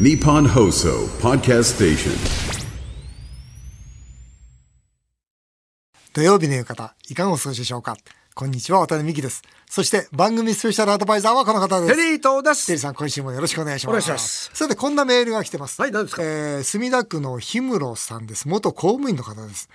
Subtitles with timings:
[0.00, 2.12] Nippon Hoso Podcast Station.
[6.14, 7.98] 土曜日の夕方、いかがお過ごしでしょうか？
[8.34, 9.42] こんにちは、渡辺美希です。
[9.68, 11.94] そして番組スペシャルアドバイザーはこの方です。
[11.94, 12.66] テリー東です。
[12.68, 13.92] テリーさん、今週もよろしくお願いします。
[13.92, 15.78] お願いしますさて、こんなメールが来てます。
[15.78, 16.22] はい何ですか？
[16.22, 18.48] えー墨田区の氷室さんです。
[18.48, 19.68] 元公務員の方です。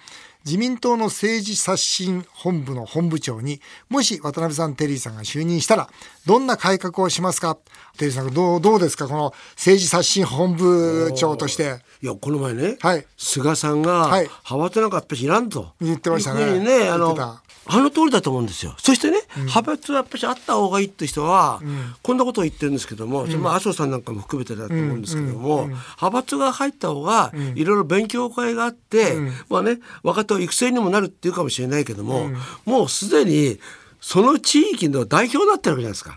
[0.48, 3.60] 自民党の政治刷新本部の本部長に、
[3.90, 5.90] もし渡辺さん、テリーさんが就任したら、
[6.26, 7.58] どんな改革をしますか？
[7.98, 9.10] テリーさん、どう、どうですか？
[9.10, 11.82] この政治刷新本部長として。
[12.02, 13.06] いや、この前ね、はい。
[13.18, 14.24] 菅さんが、はい。
[14.24, 15.74] 派閥なんかやっぱりいらんと。
[15.82, 16.60] 言ってましたね。
[16.60, 18.76] ね、あの言ってた、あの通りだと思うんですよ。
[18.78, 21.62] そしてね、派閥はやっぱりあった方がいいって人は、
[22.04, 29.16] こんなことを言ってるんですけども、それまあ麻生さんなんかも含めてだと思うんですけども、派閥が入った方が、いろいろ勉強会があって、
[29.50, 32.30] まあね、若手を育成にもなるっていうかもしれないけども、
[32.66, 33.60] もうすでに、
[34.00, 36.14] その地域の代表になってるわけじゃないですか。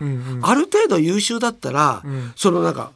[0.47, 2.03] ある程度優秀だったら、
[2.35, 2.93] そのなんか、まあ、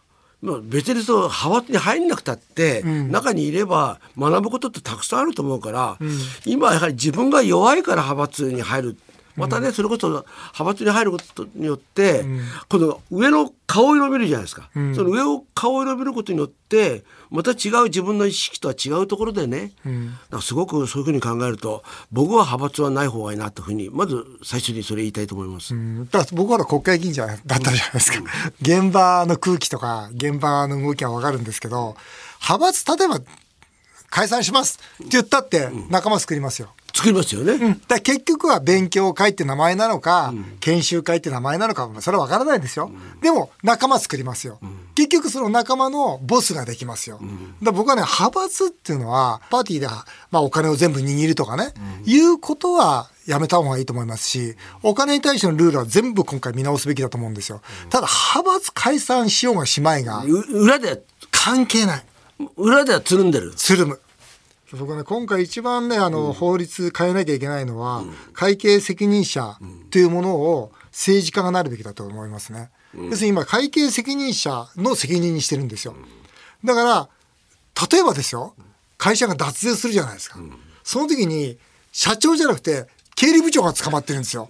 [0.64, 5.98] 別にそう派閥に入んなくたって、中にいれば学ぶことってたくさんあると思うから、
[6.46, 8.98] 今はやはり自分が弱いから派閥に入る
[9.36, 12.26] またねそれこそ派閥に入ることによって、
[12.70, 19.92] この上の顔色を見るじゃないですか、その上を顔色を見ることによってまた違う自分の意識とは違うところでね、だ
[20.30, 25.74] からすごくそういうふうに考えると僕は派閥はない方がいいなというふうにまず最初にそれ言いたいと思います。
[26.12, 28.20] だから僕は国会議員じゃだったじゃないですか。
[28.62, 31.96] 現場の空気とか、現場の動きはわかるんですけど、
[32.42, 33.20] 派閥、例えば、
[34.10, 36.74] 解散しますって言ったって仲間作りますよ。
[36.96, 42.90] 作りますよね、だから結局は勉強会って名前なのか、研修会って名前なのか、それはわからないですよ。
[43.22, 44.60] でも仲間作りますよ。
[44.96, 47.20] 結局その仲間のボスができますよ。
[47.62, 49.88] だ僕はね、派閥っていうのは、パーティーで、
[50.32, 51.74] まあ、お金を全部握るとかね、
[52.06, 57.62] いうことはやめた方がいいと思いますし、お金に対してのルールは全部今回見直すべきだと思うんですよ。
[57.90, 62.06] ただ、派閥解散しようがしまいが、う裏で関係ない。
[62.56, 63.54] 裏ではつるんでる。
[63.56, 64.00] つるむ。
[64.80, 69.58] 僕はね、今回一番ね、あの、法律変えなきゃいけないのは、会計責任者
[69.92, 72.70] というものを政治家がなるべきだと思いますね。
[72.94, 75.96] 要するに今、会計責任者の責任にしてるんですよ。
[76.64, 77.10] だから、
[77.92, 78.56] 例えばですよ、
[78.98, 80.40] 会社が脱税するじゃないですか。
[80.84, 81.58] その時に、
[81.92, 84.50] 社長じゃなくて、経理部長が捕まってるんですよ。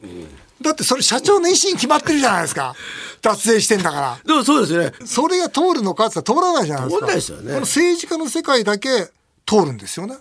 [0.61, 2.75] だってそれ社長の意思に決まってるじゃないですか。
[3.21, 4.19] 脱税してんだから。
[4.25, 4.93] でもそうですよね。
[5.05, 6.99] それが通るのかって言ったら通らないじゃないですか。
[6.99, 8.89] 通らないですよねこの政治家の世界だけ
[9.45, 10.15] 通るんですよね。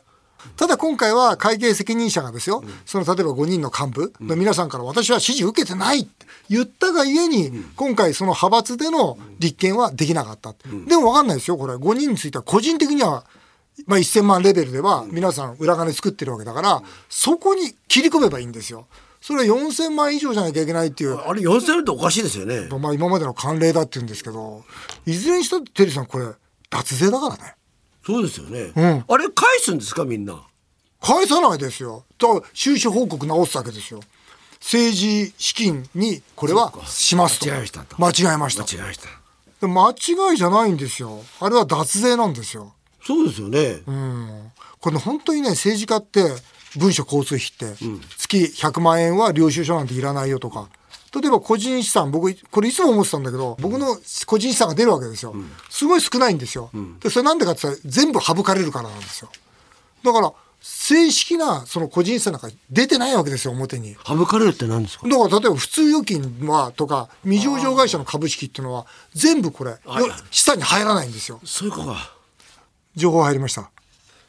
[0.56, 10.54] ただ今回は会計責任者がですよ、その例えば5人の幹部の皆さんから私は指示受けてないって言ったがゆえに、今回その派閥での立件はできなかった。
[10.87, 11.75] でも分かんないですよ、これ。
[11.75, 13.25] 5人については個人的には、
[13.87, 18.87] まあ、1000万レベルでは皆さん裏金作ってるわけだから、そこに切り込めばいいんですよ。
[19.21, 21.15] それは4000万以上じゃなきゃいけないっていう。
[21.15, 22.69] あれ4000円っておかしいですよね。
[22.78, 24.65] まあ今までの慣例だって言うんですけど、
[25.06, 26.27] いずれにしたってテリーさんこれ
[26.69, 27.54] 脱税だからね。
[28.06, 28.65] そうですよね。
[28.69, 30.42] んあれ返すんですかみんな？
[31.00, 32.04] 返さないですよ。
[32.19, 34.00] だから収支報告直すわけですよ。
[34.60, 37.47] 政治資金にこれはしますと。
[37.47, 38.62] 間違えましたと間違えました。
[38.62, 39.66] 間違えた。
[39.66, 41.22] で間違いじゃないんですよ。
[41.41, 42.72] あれは脱税なんですよ。
[43.03, 43.82] そうですよね。
[43.87, 44.50] うん。
[44.81, 46.22] これ本当にね、政治家って
[46.76, 47.76] 文書交通費って
[48.19, 50.69] 月100万円は領収書なんていらないよとか。
[51.15, 55.35] 例えば個人資産、僕、これいつも思ってたんだけど、僕の個人資産が出るわけですよ。
[55.71, 56.71] すごい少ないんですよ。
[57.01, 59.31] で、それなんでかって言ったら全部省かれるからなんですよ。
[60.03, 60.33] だから、
[60.67, 63.97] 正式なその個人資産なんか出てないわけですよ、表に。
[64.07, 65.07] 省かれるって何ですか？
[65.07, 69.79] だから例えば普通預金はとか未上場会社の株式っていうのは全部これよ
[70.31, 72.15] 資産に入らないんですよそういうことか。
[72.97, 73.71] 情報入りました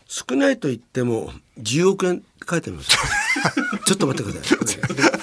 [0.07, 2.89] 少ないと言っても10億円書いてあります。
[3.87, 5.14] ちょっと待ってください。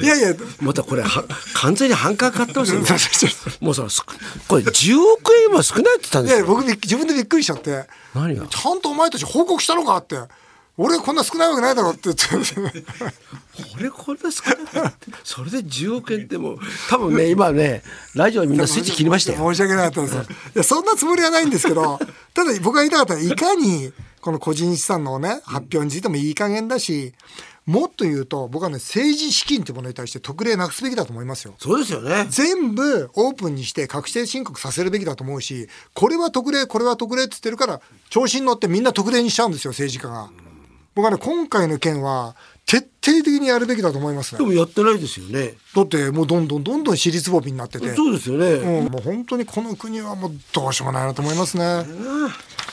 [0.00, 2.86] いやいやまたこれは完全に半価買ってますよ、ね。
[3.60, 4.02] もうさ、す
[4.48, 6.38] これ10億円今少ないって言ったんいですよ。
[6.38, 8.46] やいや僕自分でびっくりしちゃって何が？
[8.46, 10.16] ちゃんとお前たち報告したのかって
[10.76, 14.42] 俺こんな少ないわけないだろって言ってこれこんな少
[14.80, 16.58] ないってそれで10億円ってもう
[16.90, 19.38] 多分ね今ねラジオみんなスイッチ切りましたよ。
[19.52, 20.14] 申し訳なかったです。
[20.14, 20.18] い
[20.54, 22.00] や、そんなつもりはないんですけど、
[22.34, 23.92] ただ僕が言いたかったのは、いかに、
[24.24, 27.12] この個人資産のね、発表についてもいい加減だし、
[27.66, 31.52] もっと言うと、僕はね、政治資金ってものに対して特例なくすべきだと思いますよ。
[31.58, 32.24] そうですよね。
[32.30, 40.30] 全部オープンにして確定申告させるべきだと思うし、これは特例、これは特例って言ってるから、調子に乗ってみんな特例にしちゃうんですよ、政治家が。
[40.94, 42.34] 僕はね、今回の件は、
[42.66, 44.38] 徹底的にやるべきだと思いますね。
[44.38, 45.54] でもやってないですよね。
[45.74, 47.94] だって、もうどんどんどんどん私立ぼみになってて。
[47.94, 48.46] そうですよね。
[48.54, 51.84] うん、もう本当にこの国はもうどうしようもないなと思いますね。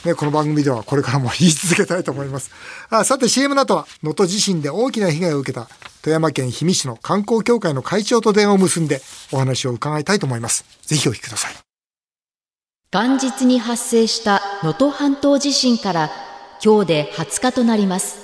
[0.04, 2.50] ね、この番組ではこれからも言い続けたいと思います。
[2.90, 5.68] あさて CM の後は能登地震で大きな被害を受けた
[6.02, 9.00] 富山県氷見市の観光協会の会長と電話を結んで
[9.30, 10.64] お話を伺いたいと思います。
[10.82, 11.52] ぜひお聞きください。
[12.90, 16.10] 元日に発生した能登半島地震から
[16.64, 18.21] 今日で20日となります。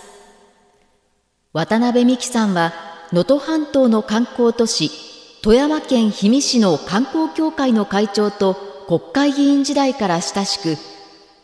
[1.58, 2.72] 渡辺美樹さんは
[3.12, 4.92] 能登半島の観光都市
[5.42, 8.54] 富山県氷見市の観光協会の会長と
[8.86, 10.76] 国会議員時代から親しく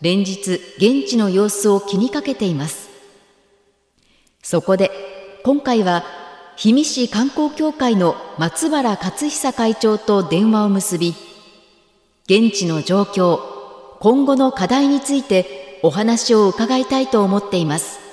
[0.02, 2.90] 連日現地の様子を気にかけています。
[4.40, 4.92] そこで
[5.44, 6.04] 今回は
[6.56, 11.16] 氷見市観光協会の松原勝久会長と電話を結び
[12.26, 13.40] 現地の状況
[13.98, 18.03] 今後の課題についてお話を伺いたいと思っています。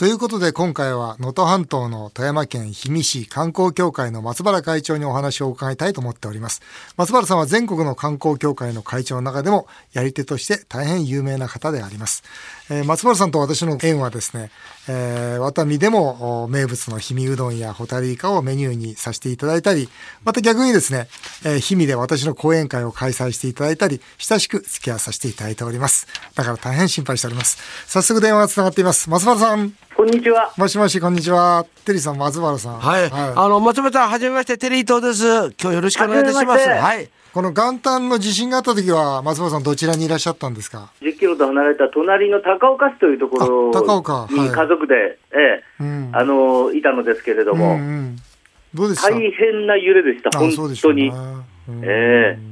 [0.00, 6.62] ということで今回は能登半島の富山県氷見市観光協会の松原会長にお話を伺いたいと思っております。
[6.96, 12.22] 松原さんは全国の観光協会の会長の中でもやり手として大変有名な方であります。
[12.70, 14.50] えー、松原さんと私の縁はですね、
[14.88, 19.90] えー、ワタミでも名物の氷見うどんやホタルイカをメニューにさせていただいたり、
[20.24, 21.08] また逆にですね、
[21.44, 26.06] えー、氷見で私の講演会を開催していただいたり、親しく付き合わさせていただいております。
[26.36, 27.58] だから大変心配しております。
[27.86, 29.10] 早速電話がつながっています。
[29.10, 29.74] 松原さん。
[30.00, 30.50] こんにちは。
[30.56, 31.66] もしもし、こんにちは。
[31.84, 32.78] テリーさん、松原さん。
[32.78, 33.10] はい。
[33.10, 35.54] はい、あの、松原さん、はじめまして、テリー東です。
[35.60, 36.66] 今日よろしくお願いいたします。
[36.66, 37.10] はい。
[37.34, 48.16] この元旦の地震があった時は、松原さん、どちらにいらっしゃったんですか？10キロと離れた隣の高岡市というところ高岡、に家族で、はい、ええ、うん、あの、いたのですけれども、うんうん、
[48.72, 49.10] どうでした？
[49.10, 50.50] 大変な揺れでした、本
[50.80, 51.12] 当に。
[51.82, 52.50] ええ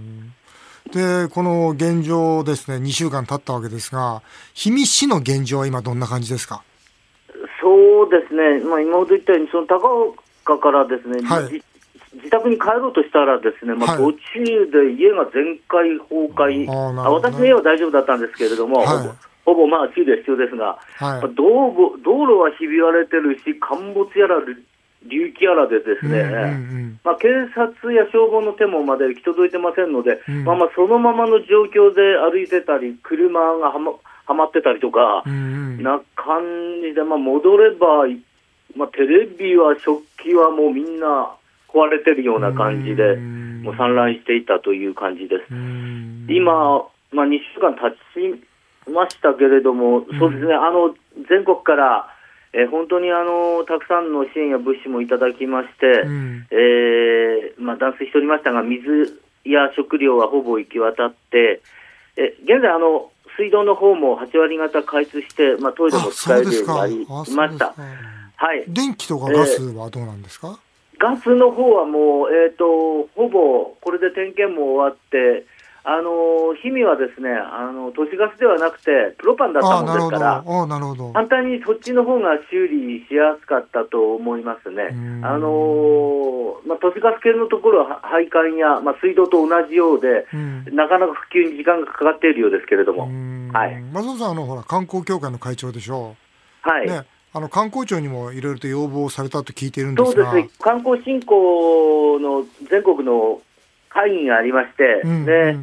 [0.92, 4.20] で、この現状ですね、2週間経ったわけですが、
[4.54, 6.62] 氷見市の現状は今どんな感じですか？
[7.78, 10.10] そうですね、まあ、今ほど言ったように、その高
[10.44, 11.62] 岡からですね、はい、
[12.14, 19.10] 自宅に帰ろうとしたらですね、まあ、途中で家が全壊、崩壊、あ私の家は大丈夫だったんですけれども、はい、
[19.44, 26.46] ほぼまあ注意は必要ですが、はい、道路道路はひび割れてるし、陥没やら隆起やらでですね、うんうんう
[26.88, 33.92] ん、まあ、警察や消防の手もまで行き届いてませんので、うん、まあ、まあそのままの状況で歩いてたり、車がはま
[34.28, 36.42] はまってたりとか、な感
[36.82, 38.06] じで、まあ、戻れば、
[38.76, 41.32] まあ、テレビは食器はもうみんな
[41.68, 45.44] 壊れてるような感じで、もう散乱していたという感じです。
[46.28, 50.94] 今、まあ、2週間経ちましたけれども、そうですね、あの
[51.28, 52.14] 全国から、
[52.52, 61.62] えー、本当にあのたくさんの支援や物資もいただきまして、うん、えー、まあ、断水しておりましたが、水や食料はほぼ行き渡って、
[62.16, 67.74] え現在あの、水道の方も8割方開通して、まあ、トイレも使えるようになりました。
[68.40, 70.58] はい、電気とかガスはどうなんですか、
[70.94, 75.46] えー、ガスの方はもう、えーと、ほぼこれで点検も終わって、
[75.88, 80.44] あの氷見はですねあの都市ガスではなくてプロパンだったもんですから
[81.14, 84.92] 簡単にそっちの方が修理しやすかったと思いますね。
[85.24, 90.26] あのまあ、都市ガス系のところは配管や、まあ、水道と同じようで、
[90.70, 93.08] なかなか普及に時間がかかっているようですけれども、
[93.52, 96.16] はい、松尾さんあのほら観光協会の会長でしょ。
[96.66, 96.68] う。
[96.68, 100.24] はい、ねあの観光庁にもいろいろと要望されたと聞いているんですが。
[100.24, 103.40] そうですね、観光振興の全国の
[103.88, 105.56] 会議がありまして、うん、で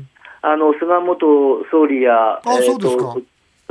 [0.46, 1.26] あの菅元
[1.72, 3.16] 総理や、あそうですか。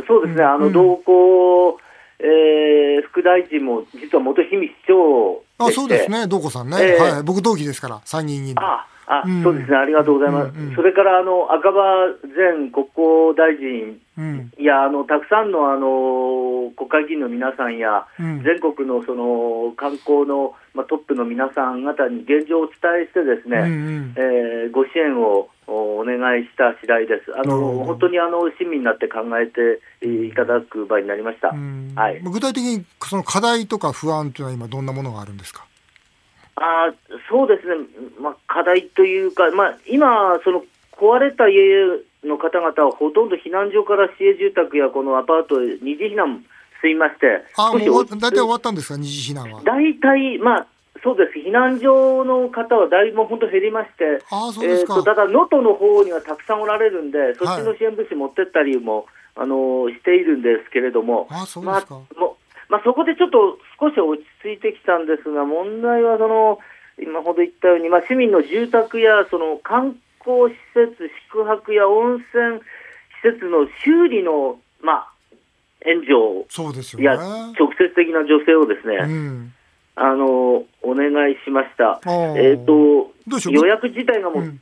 [0.06, 1.78] そうですね、あの同行、
[2.18, 10.58] えー、副大臣も実は元氷見市長あそうですね、道子さんね、えー、はい、僕、同期ですから、参議院議員ああ、うん、そうですね、ありがとうございます。
[10.58, 14.00] うんうん、それからあの赤羽前国交大臣
[14.58, 27.32] や、あのたくさんのあの国会議員の皆さんや、うん、全国のその観光の、まあ、トップの皆さん方に現状をお伝えして、ですね、うんうん、えー、ご支援をお願いした次第です。
[27.36, 31.48] あの本当にあの市民になって考えていただく場合になりました。
[31.48, 35.66] はい、具体的にその課題とか不安というのは今どんなものがあるんですか？
[36.56, 36.92] あ
[37.28, 37.86] そうですね、
[38.20, 41.58] まあ、課題というか、まあ、今、その壊れた家
[42.22, 46.44] の方々はほとんど避難所から市営住宅やこのアパートへ二次避難
[46.80, 49.62] 済みまして、あもう大体終わったんですか、二次避難は。
[49.64, 50.66] 大体、まあ、
[51.04, 62.36] そうです、避難所の方はだいぶ本当減りまして、あそうですか、えー、ただ、能登の方にはたくさんおられるんで、そっちの支援物資持ってったりも、はい、あのしているんですけれども、あそうですか、まあも
[62.70, 66.58] まあ、そこでちょっと少し落ち着いてきたんですが、問題はその
[66.98, 70.96] 今ほど言ったように、まあ、市民の住宅やその観光施設、
[71.28, 72.60] 宿泊や温泉
[73.22, 75.12] 施設の修理の、まあ、
[75.84, 77.16] 援助そうですよ、ね、や
[77.58, 79.52] 直接的な助成をですね、うん、
[79.96, 82.00] あのお願いしました。
[82.36, 83.12] えっ、ー、と
[83.50, 84.60] 予約自体がもう、うん、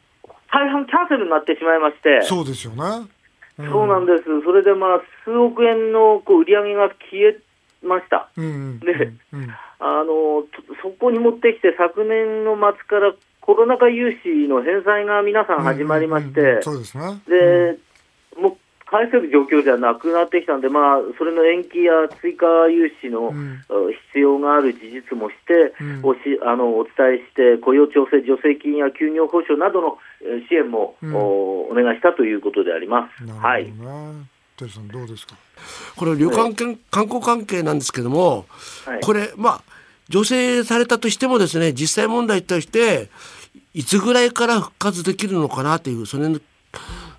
[0.52, 3.08] 大半キャンセルになってしまいまして、そうですよね。
[3.58, 4.24] うん、そうなんです。
[4.44, 7.38] それでまあ数億円のこう売り上げが消え
[7.82, 8.28] ました。
[8.36, 9.12] うん、で、
[9.78, 10.44] あの
[10.82, 17.20] そこに持ってきて昨年の末からコロナ禍融資の返済が皆さん始まりまして、うんうんうんそうですね。
[17.26, 17.78] で、
[18.40, 18.56] もう
[18.92, 23.64] 返せる状況じゃなくなってきたんで、まあ、それの延期や追加融資の、ん
[24.12, 33.24] 必要がある事実もして、うんおしあのお伝えして、雇用調整助成金や休業報酬などのえー支援も、うんおお願いしたということであります。
[33.24, 34.26] なはいるほどね。
[34.58, 35.34] テルさんどうですか？
[35.96, 38.44] これ旅館兼観光関係なんですけども、
[38.84, 39.62] はいこれまあ
[40.12, 43.08] 助成されたとしてもですね実際問題として
[43.72, 46.38] いつぐらいから復活できるのかなというそれの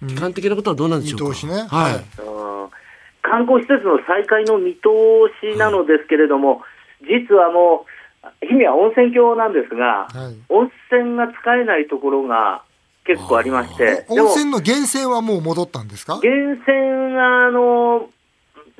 [0.07, 1.25] 期間的なことはどうなんでしょうか？
[1.25, 1.53] 見通しね。
[1.53, 1.67] はい。
[1.67, 1.93] はい。
[1.93, 2.69] あー
[3.25, 4.79] 観光施設の再開の見通
[5.41, 6.61] しなのですけれども、
[7.01, 7.85] 実はも
[8.21, 10.35] う、氷見は温泉郷なんですが、はい。
[10.49, 12.63] 温泉が使えないところが
[13.05, 16.19] 結構ありまして、温泉の源泉はもう戻ったんですか？
[16.21, 18.09] 源泉があの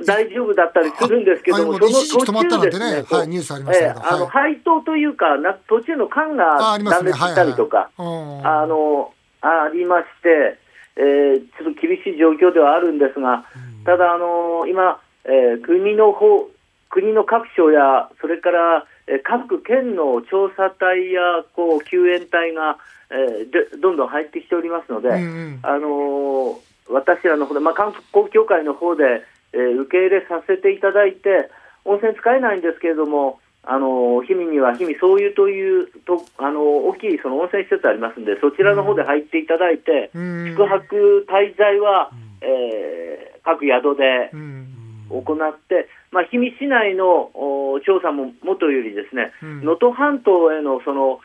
[0.06, 2.92] 大丈夫だったりするんですけども、ああもう一時期止まったなんてね。
[2.92, 4.02] ですこうはいニュースありましたけど。
[4.02, 4.30] ええあのはい。
[4.32, 8.08] 配当というかな、途中の管あが断裂したりとか、はいはい。
[8.10, 10.60] うんあのありまして、
[10.96, 13.46] えーちょっと厳しい状況ではあるんですが、
[13.86, 16.50] ただ、あの今、えー国の方、
[16.90, 22.78] 国の各省や、それから、えー各県の調査隊やこう救援隊が、
[23.10, 25.60] えーでどんどん入ってきておりますので、うんうん。
[25.64, 26.58] あのー
[26.90, 29.24] 私らの方で、まあ、観光協会の方で、
[29.54, 31.50] えー受け入れさせていただいて、
[31.86, 40.50] 温泉使えないんですけれども、あのー氷見には氷見総湯というと、あのー大きいその温泉施設ありますんで、そちらの方で入っていただいて、うん。
[40.52, 44.68] 宿泊滞在は、えー各宿でうん。
[45.10, 49.60] 行って、まあ、氷見市内のお調査も元よりですね、うん。
[49.62, 51.20] 能登半島へのその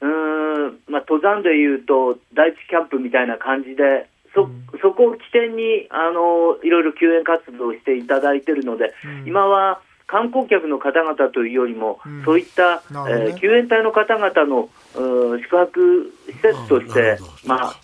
[0.00, 4.48] うーん、まあ、登山でいうと第一キャンプみたいな感じで、そ
[4.80, 9.28] そこを起点にあのいろいろ救援活動をしていただいているので、うん。
[9.28, 12.24] 今は観光客の方々というよりも、うん。
[12.24, 12.82] そういった、ね。
[13.06, 14.68] えー救援隊の方々の
[15.38, 17.76] 宿泊施設としてるほど、まあ、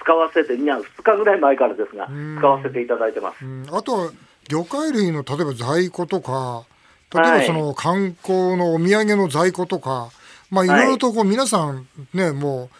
[0.00, 2.36] 使わせて、いや2日ぐらい前からですが、うん。
[2.38, 3.44] 使わせていただいてます。
[3.44, 3.66] うん。
[3.72, 4.10] あとは
[4.48, 6.64] 魚介類の例えば在庫とか
[7.12, 10.10] 例えばその観光のお土産の在庫とか、
[10.50, 10.68] まあい。
[10.68, 12.70] ろいろとこう皆さんねもう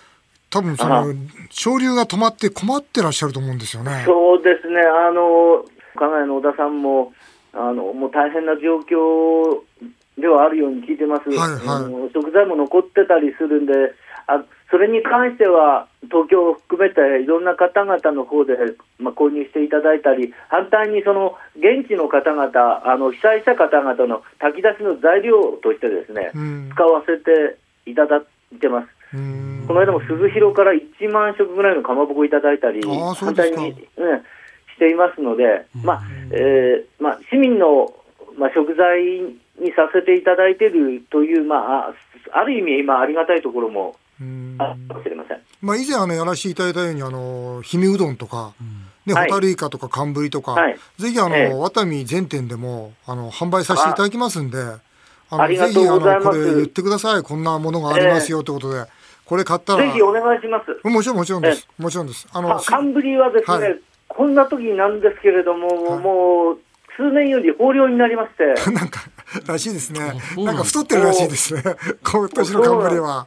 [0.51, 1.15] 多分そあの
[1.51, 4.03] 潮流が止まって困ってらっしゃると思うんですよね。
[4.07, 5.65] そうですね、あの
[5.97, 7.13] 加賀谷の小田さんも
[7.53, 9.61] あのもう大変な状況
[10.19, 12.13] ではあるように聞いてます、はいはい。
[12.13, 13.73] 食材も残ってたりするんで、
[14.27, 18.57] あそれに関しては、東京を含めていろんな方々の方で、
[18.99, 22.49] まあ、購入していただいたり、反対にその現地の方々、
[22.89, 26.71] あの被災した方々の炊き出しの材料としてですね、うん。
[26.73, 28.89] 使わせていただいてます。
[29.15, 29.65] うん。
[29.69, 34.23] この間も鈴広から1万食ぐらいのかまぼこいただいたり、反対に、うん、
[34.75, 37.93] していますので、まあえーまあ、市民の、
[38.39, 39.03] まあ、食材
[39.61, 41.95] にさせていただいているという、まあ、あ
[42.33, 45.41] ある意味、今、ありがたいところもうんあるかもしれません。
[45.61, 48.55] まあ以前あのやらせていただいたようにあの氷見うどんとか、
[49.07, 54.59] ね、はいホタルイカとか寒ぶりとか、はいぜひあの、ええワタミ全店でもあの販売させていただきますんで、
[55.31, 57.23] あのぜひあのこれ言ってください。
[57.23, 58.85] こんなものがありますよってことで、
[59.25, 60.89] これ買ったらぜひお願いします。
[60.89, 61.69] もちろんもちろんです。
[61.79, 62.29] もちろんです。
[62.33, 63.81] あのか寒ぶりはですね、はい
[64.15, 66.59] こんな時なんですけれども、はいもう
[66.95, 69.01] 数年より豊漁になりまして、 なんか
[69.47, 70.01] らしいですね。
[70.45, 71.63] なんか太ってるらしいですね。
[72.05, 73.27] 今年の寒ぶりは。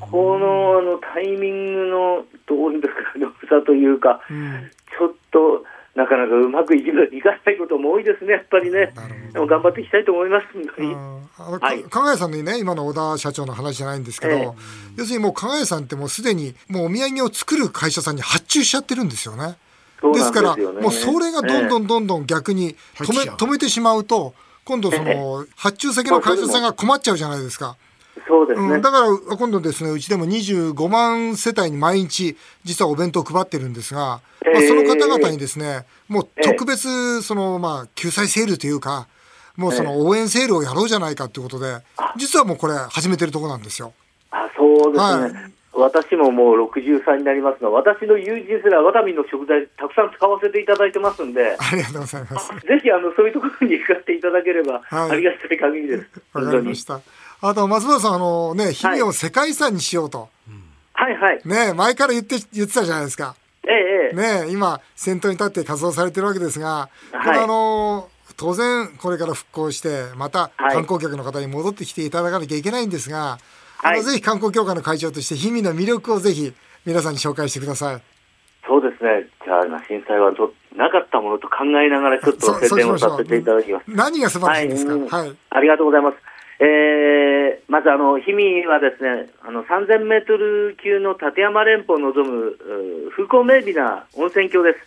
[0.00, 5.64] このあのタイミングのどういうんですか、良さというか、うんちょっと
[5.96, 8.92] なかなかうまくいかいかないことも多いですね、やっぱりね。
[9.32, 10.94] でも頑張っていきたいと思います、本当に。
[11.90, 14.48] 加賀谷さんのね今の小田社長の話じゃないんですけど、ええ
[14.96, 19.56] 要するにもう加賀谷さんってもうすでにもうお土産を作る会社さんに発注しちゃってるんですよね。
[20.12, 24.34] ですからもうそれがどんどんどんどん逆に止め,、止めてしまうと
[24.64, 27.76] 今度その発注先の会社さんが困っちゃうじゃないですか。
[28.26, 28.74] そうですね。
[28.74, 34.14] うん、だから今度ですねうちでも25万世帯に毎日実はお弁当を配ってるんですが、ま
[34.46, 39.06] あ、ええその方々にですねもう特別そのまあ救済セールというか
[39.56, 41.78] もうその応援セールをやろうじゃないかということで
[42.16, 43.92] 実はもうこれ始めてるところなんですよ。
[44.30, 52.48] あそうですね、はい私ももう63になりますが、私の友人すらワタミの食材たくさん使わせていただいてますんで、ありがとうございます。
[52.66, 56.06] ぜひあのそういうところに伺っていただければ、はいありがたい限りです。
[56.32, 56.84] わかりまし。
[56.84, 57.00] た。
[57.42, 60.28] あと松原さんあのね氷見を世界遺産にしようと、
[60.94, 61.40] はいはい。
[61.44, 63.36] ね前から言って言ってたじゃないですか。
[63.68, 64.44] ええええ。
[64.46, 73.38] ね今先頭に立って活動されてるわけですが、はいあの当然これから復興してまたはい観光客の方に戻ってきていただかなきゃいけないんですが、
[73.82, 76.52] あはいのぜひ観光協会の会長として氷見の魅力をぜひ
[76.84, 78.02] 皆さんに紹介してください。
[78.66, 79.26] そうですね。
[79.44, 83.84] じゃあ、震災はとなかったものと考えながら、ちょっと宣伝をさせていただきます。
[83.88, 84.94] 何が素晴らしいんですか？
[84.94, 85.36] うんはい。
[85.50, 86.16] ありがとうございます。
[86.58, 86.66] えー
[87.46, 92.56] えー、まずあの氷見はですねあの3000メートル級の立山連峰を望む
[93.10, 94.78] 風光明媚な温泉郷です。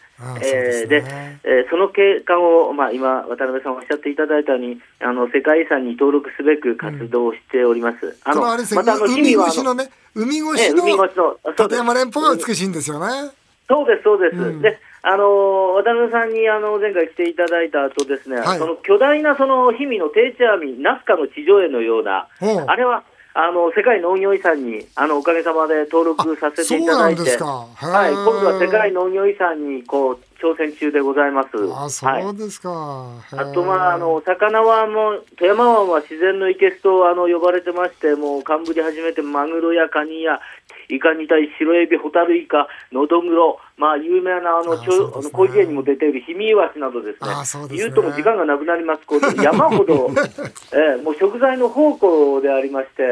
[0.41, 1.03] えー、で、
[1.43, 8.05] えー、その景観を、まあ、今、渡辺さんおっしゃっていただいたように、あの世界遺産に登録すべく活動をしております。
[8.05, 13.31] うん、あのあれまたあの海越しのね、海越しの立山連峰が美しいんですよね。
[13.69, 14.35] そうです、そうです。
[14.35, 22.27] うん、であの渡辺さんにあの前回来ていただいた後ですね、はい、その巨大なその氷見の定置網、ナスカの地上絵のような、
[22.67, 31.49] あれはあの世界農業遺産にあのおかげさまで登録させていただいて、はい、今度は世界農業遺産にこう挑戦中でございます。
[31.73, 32.69] あそうですか。
[32.71, 40.39] はい、あと、まあ、あの魚はもう富山湾は自然の生けすとあの呼ばれてまして、もう寒ぶり始めてマグロやカニや
[40.89, 47.77] イカに対し白エビ、ホタルイカ、ノドグロ、まあ、有名なあの、あの、ね、広辞苑にも出ている氷見イワシなどですね、すね。
[47.77, 50.09] 言うとも時間がなくなります、こう山ほど、
[50.73, 53.03] えー、もう食材の宝庫でありまして、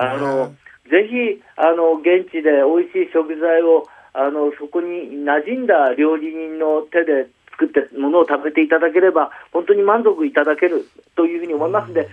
[0.00, 0.54] あ、ね、の
[0.90, 12.08] ぜひあの現地で美味しい食材をあのそこに馴染んだ料理人の手で作ってものを食べていただければ、本当に満足いただけるというふうに思いますので、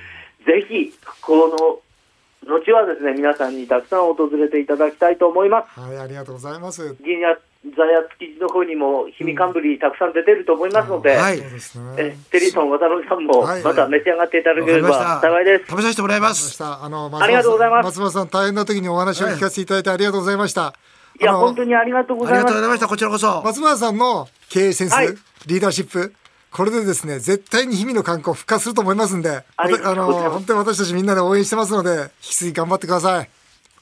[0.45, 1.79] ぜひ、この
[2.44, 5.80] 後はですね、皆さんにたくさん訪れていただきたいと思います。
[5.80, 6.96] はい、ありがとうございます。
[7.04, 7.38] 銀や
[7.74, 11.39] 座や築地の方にも氷見冠、うん、たくさん出てると思いますので、はい、
[11.98, 15.65] えテリーさん、渡辺さんもまた召し上がっていただければ幸いです。
[15.68, 16.63] 食べさせてもらいます。
[16.63, 17.86] あのありがとうございます。
[17.86, 20.74] 松本さん、大変な時にお話を聞かせていただいてありがとうございました。
[21.20, 22.88] いや、本当にありがとうございました。
[22.88, 23.42] こちらこそ。
[23.44, 25.08] 松村さんの経営センス、はい、
[25.48, 26.13] リーダーシップ、
[26.55, 33.29] これでですね、絶対に日々の観光復活すると思いますんで、あの、本当に私たちみんなで応援してますので、引き続き頑張ってください。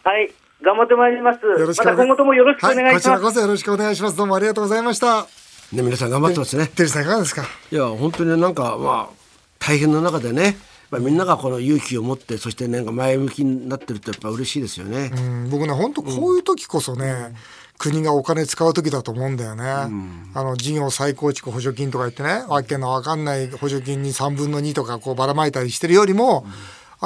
[0.04, 0.34] はい。
[0.64, 1.46] 頑張ってまいります。
[1.46, 4.18] よろしく、ま、今後ともよろしくお願いします、はい、こちらこそよろしくお願いします。
[4.18, 5.28] どうもありがとうございました。
[5.72, 6.66] ね、皆さん頑張ってますね。
[6.66, 7.44] テリーさんいかがですか？
[7.72, 9.16] いや、本当になんか、まあ、
[9.60, 10.58] 大変な中でね、
[11.00, 15.12] みんながこの勇気を持ってそしてなんか前向きになってるとやっぱ嬉しいですよね。
[15.52, 17.36] 僕ね本当こういう時こそね、うん
[17.78, 19.64] 国がお金使う時だと思うんだよね。
[19.64, 26.52] うん、あの事業再構築補助金とか言ってねわけのわかんない補助金に3分の2とかこうばらまいたりしてるよりも、うん、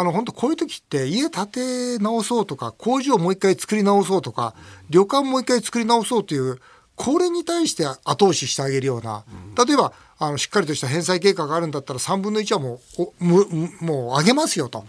[0.02, 4.54] あの本当こういう時って家建て直そうとか工場をもう一回作り直そうとか
[4.90, 6.60] 旅館もう一回作り直そうという
[6.96, 9.24] これに対して後押ししてあげるような、
[9.56, 12.80] 例えばあのしっかりとした返済計画があるんだったら3分の1はも
[13.20, 14.84] うもう上げますよと。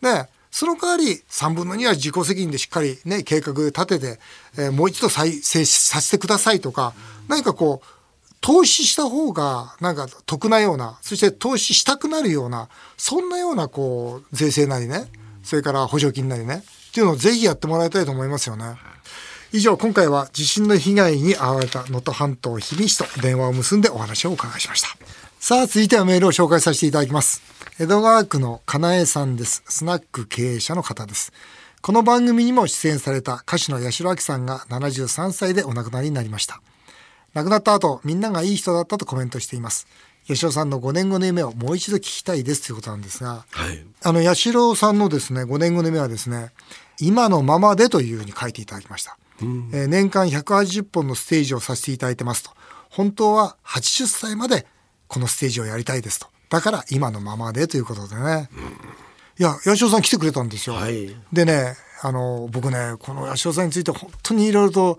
[0.00, 4.20] ねその代わり3分の2は自己責任でしっかりね、計画立てて、
[4.58, 6.92] えー、もう一度再生させてくださいとか、
[7.26, 15.10] 何かこう、投資した方がなんか得なような、そして投資したくなるような、そんなようなこう、税制なりね、
[15.42, 18.76] それから補助金なりね、っていうのをぜひやってもらいたいと思いますよね。
[19.52, 24.88] 以上、今回は地震の被害に遭われた能登半島氷見市と電話を結んでお話をお伺いしました。
[25.40, 27.51] さあ、続いてはメールを紹介させていただきます。
[27.78, 29.62] 江戸川区のかなえさんです。
[29.66, 31.32] スナック経営者の方です。
[31.80, 36.60] この番組にも出演された歌手の八代亜紀さんが73歳でお亡くなりになりました。
[37.32, 39.86] 亡くなった後、みんながいい人だったとコメントしています。
[40.28, 46.52] 八代さんの5年後の夢をもう一度聞きたいですということなんですが、はい、あの八代さんのですね5年後の夢はですね
[47.00, 52.50] 今のままでというふうに書いていただきました、うん、えー、年間180本のステージをさせていただいてますと
[52.90, 54.66] 本当は80歳まで
[55.08, 58.50] このステージをやりたいですとだから今のままでということでね。
[59.38, 60.76] いや、八代さん来てくれたんですよ。
[60.76, 64.98] はい、でね、あの、僕ね、この八代さんについて本当にいろいろと、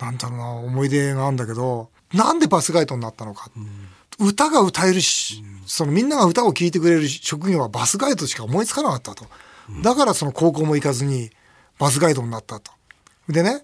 [0.00, 3.48] なんだろうな、思い出があるんだけど、なんでバスガイドになったのか。
[3.56, 9.24] うん、歌が歌えるし、そのみんなが歌を聴いてくれる職業はバスガイドしか思いつかなかったと。
[9.82, 11.30] だからその高校も行かずに
[11.78, 12.72] バスガイドになったと。
[13.28, 13.62] でね、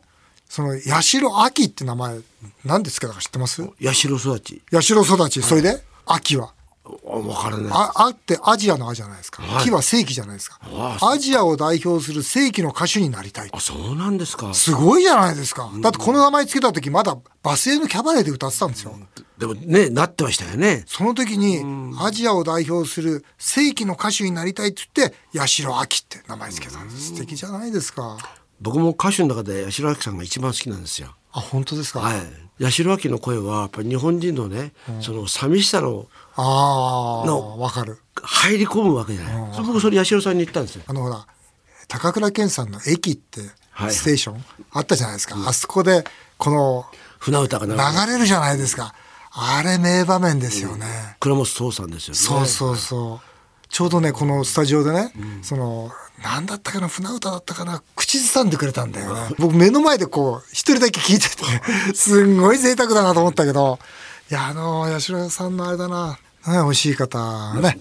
[0.49, 2.21] その八代秋って名前、
[2.65, 3.69] 何ですか知ってます？
[3.83, 4.63] 八代育ち。
[4.71, 5.43] 八代育ち。
[5.43, 7.71] それで、秋はわからない。
[7.73, 9.43] あ、あってアジアのアじゃないですか。
[9.43, 10.59] はい、木は正規じゃないですか。
[11.01, 13.51] アジアを代表する正規の歌手になりたい。
[13.53, 14.53] あ、そうなんですか。
[14.53, 15.71] すごいじゃないですか。
[15.81, 18.99] だってこの名前つけた時まだバスへのキャバレーで歌ってたんですよ。
[19.39, 20.85] でもね、なってましたよね。
[20.87, 21.65] その時に、
[22.01, 27.09] アジアを代表する正規の歌手になりたいって言って、八代亜紀って名前つけたんです。
[27.09, 28.17] 素敵じゃないですか。
[28.61, 31.15] 僕も歌手の中で八代亜紀さんが一番好きなんですよ。
[31.33, 32.01] あ、本当ですか？
[32.01, 32.21] はい。
[32.63, 37.25] 八代亜紀の声はやっぱり日本人のね、うん、その寂しさのああ
[37.59, 37.99] わかる。
[38.23, 39.63] 入り込むわけじゃない。
[39.63, 40.85] 僕それ八代さんに言ったんですよ。
[40.87, 41.27] あのほら
[41.89, 43.41] 高倉健さんの駅って
[43.91, 46.05] ステーション、はい、あったじゃないですか、うん、あそこで
[46.39, 46.87] この
[47.19, 48.27] 船歌が流れる。
[48.27, 48.95] じゃないですか。
[49.37, 52.19] あれ名場面ですよね、うん、倉本壮さんですよね。
[52.19, 53.69] そうそうそう。
[53.69, 55.91] ちょうどねこのスタジオでね、うん、その
[56.23, 59.35] 何だったかな船歌だったかな口ずさんでくれたんだよね。
[59.39, 61.45] 僕目の前でこう一人だけ聞いてて
[61.95, 63.79] すんごい贅沢だなと思ったけど。
[64.31, 67.79] いやあの八代さんのあれだなね、惜しい方ね。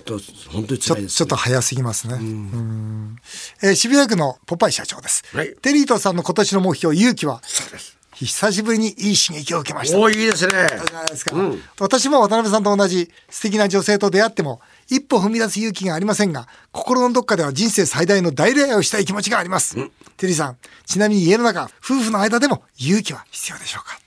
[0.50, 2.16] 本当にちょちょっと早すぎますね。
[2.16, 3.18] うん
[3.62, 5.24] えー渋谷区のポパイ社長です。
[5.36, 7.98] はいテリートさんの今年の目標、勇気は、そうです。
[8.14, 9.98] 久しぶりにいい刺激を受けました。
[9.98, 10.52] おーいいですね。
[10.52, 11.36] じゃないですか、
[11.80, 19.76] 私も渡辺さんと同じ素敵な女性と出会っても一歩踏み出す勇気がありませんが心のどっかでは人生最大の大恋愛をしたい気持ちがあります、
[20.18, 24.00] テリーさんちなみに家の中夫婦の間でも勇気は必要でしょうか？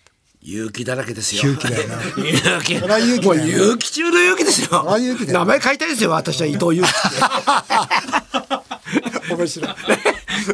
[0.48, 1.42] 勇気だらけですよ。
[1.42, 1.96] 勇気だよな。
[2.24, 2.78] 勇気。
[2.78, 3.42] それは勇気だよな。
[3.42, 4.68] もう勇気中の勇気ですよ。
[4.84, 6.10] は勇気だよ名前変えたいですよ。
[6.12, 6.92] 私は伊藤勇気
[9.34, 9.70] 面白い。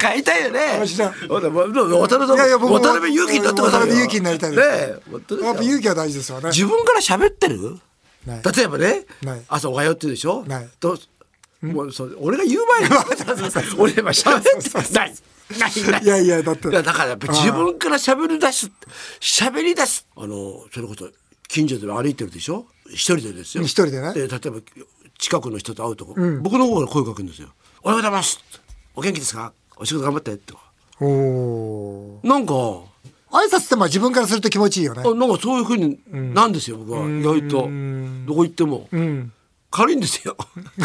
[0.00, 0.61] 変えたいよね。
[0.78, 1.11] 面白い。
[1.28, 3.61] 渡辺いやいや渡辺勇気になって。
[3.61, 4.62] 渡辺勇気になりたいねや
[5.52, 6.48] っぱ勇気は大事ですよね。
[6.48, 7.76] 自分から喋ってる？
[8.26, 9.05] 例えばね
[9.48, 10.42] 朝おはようって言うでしょ？
[10.46, 10.68] ない。
[10.81, 10.98] と
[11.61, 12.96] もうそう俺が言う前に
[13.78, 15.11] 俺今喋ってない。
[15.11, 15.32] な
[16.02, 16.68] いやいやだって。
[16.70, 18.70] だからやっぱ自分から喋り出す
[19.20, 20.06] 喋り出す。
[20.16, 21.08] あのそれこそ
[21.48, 22.66] 近所で歩いてるでしょ？
[22.88, 23.62] 一人でですよ。
[23.64, 24.12] 一人でね。
[24.14, 24.38] 例えば
[25.18, 27.48] 近くの人と会うとこ、僕の方から声かけるんですよ
[27.82, 28.40] 「おはようございます」
[28.96, 29.52] お元気ですか？
[29.76, 30.62] お仕事頑張って」とか。
[31.00, 35.02] おおなんか挨拶ってまあ自分からすると気持ちいいよね。
[35.06, 35.98] あなんかそういうふうに
[36.34, 37.08] なんですよ、僕は。
[37.08, 37.68] 意外と。
[38.26, 38.88] どこ行っても、
[39.70, 40.36] 軽いんですよ。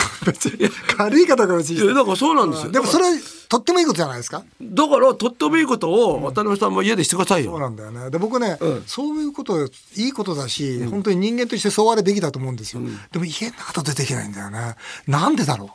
[0.97, 2.71] 軽い方から別いやにだからそうなんですよ。
[2.71, 3.05] でもそれ
[3.49, 8.09] とってもいいことじゃないですかだからとってもいいことを渡辺さんも家でしてくださいよ、そうなんだよね。
[8.09, 12.81] で僕ね、そういうこといいことだし、本当に人間としてそうあるべきだと思うんですよ。
[13.11, 14.75] でも家の中と出ていけないんだよね。
[15.07, 15.71] なんでだろ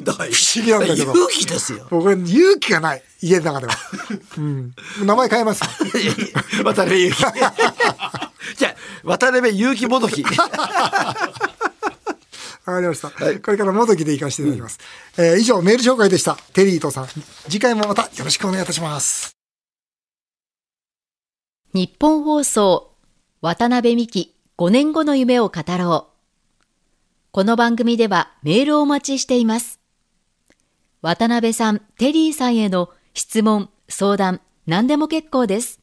[0.00, 1.86] だから不思議なんだけど勇気ですよう。
[1.90, 3.74] 僕は勇気がない家の中では。
[4.38, 4.74] うん。
[5.04, 5.62] 名前変えます。
[6.64, 7.22] 渡辺勇気
[8.58, 10.24] じゃあ渡辺勇気もどき
[12.68, 13.10] わかりました。
[13.10, 14.78] これからもどきで行かせていただきます。
[15.16, 16.36] えー以上メール紹介でした。
[16.52, 17.06] テリーとさん。
[17.48, 19.32] 次回もまたよろしくお願いいたします。
[21.72, 22.92] 日本放送
[23.40, 26.18] 渡辺美希5年後の夢を語ろう。
[27.30, 29.80] この番組ではメールをお待ちしています。
[31.00, 35.80] 渡辺さん、テリーさんへの質問、相談、何でも結構です。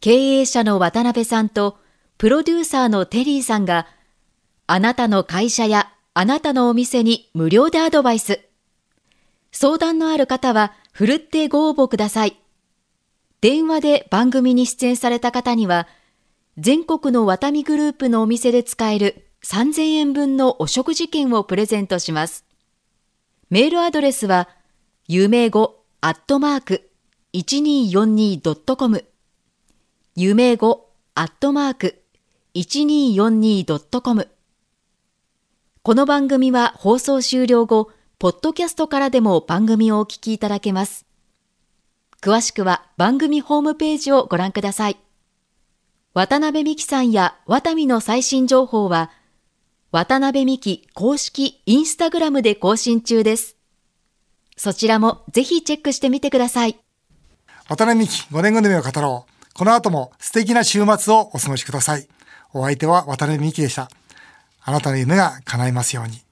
[0.00, 1.78] 経営者の渡辺さんと
[2.18, 3.86] プロデューサーのテリーさんが
[4.68, 8.40] あなたの会社やあなたのお店に無料でアドバイス。
[9.52, 12.40] 相談のある方はふるってご応募ください。
[13.40, 15.86] 電話で番組に出演された方には、
[16.58, 22.44] 全国のワタミグループのお店で使える3000円分のお食事券をプレゼントします。
[23.50, 24.48] メールアドレスは、
[25.06, 26.90] 夢語アットマーク
[27.34, 29.04] 1242.com
[30.16, 32.02] 夢語アットマーク
[32.54, 34.28] 1242.com
[35.86, 41.06] この番組は放送終了後、ポッドキャストからでも番組をお聞きいただけます。
[42.20, 44.96] 詳しくは番組ホームページをご覧ください。
[46.12, 49.12] 渡辺美希さんやワタミの最新情報は、
[49.92, 53.56] 渡辺美希公式インスタグラムで更新中です。
[54.56, 56.80] そちらもぜひチェックしてみてください。
[57.68, 59.54] 渡辺美希5年後の夢を語ろう。
[59.54, 62.08] この後も素敵な週末をお過ごしください。
[62.52, 63.88] お相手は渡辺美希でした。
[64.68, 66.25] あなたの夢が叶いますように。